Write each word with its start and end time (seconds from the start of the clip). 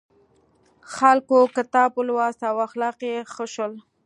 خلکو 0.95 1.37
کتاب 1.55 1.91
ولوست 1.95 2.39
او 2.49 2.55
اخلاق 2.67 2.97
یې 3.09 3.15
ښه 3.33 3.45
شول. 3.53 3.73